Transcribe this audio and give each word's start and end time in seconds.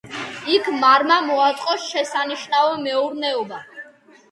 იქ 0.53 0.69
მარმა 0.83 1.17
მოაწყო 1.27 1.77
შესანიშნავი 1.85 2.83
მეურნეობა. 2.89 3.65